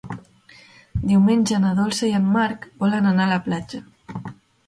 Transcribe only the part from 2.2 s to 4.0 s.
en Marc volen anar a la platja.